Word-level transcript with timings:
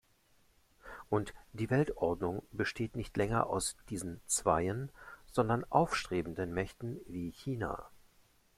Und 1.11 1.31
die 1.53 1.69
Weltordnung 1.69 2.41
besteht 2.51 2.95
nicht 2.95 3.15
länger 3.17 3.45
aus 3.45 3.75
diesen 3.91 4.19
zweien, 4.25 4.89
sondern 5.31 5.63
aufstrebenden 5.69 6.55
Mächten 6.55 6.99
wie 7.05 7.29
China. 7.29 7.85